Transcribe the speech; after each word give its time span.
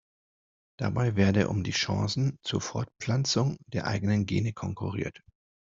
Dabei 0.79 1.15
werde 1.15 1.47
um 1.49 1.63
die 1.63 1.69
Chancen 1.73 2.39
zur 2.41 2.59
Fortpflanzung 2.59 3.57
der 3.71 3.85
eigenen 3.85 4.25
Gene 4.25 4.51
konkurriert. 4.51 5.21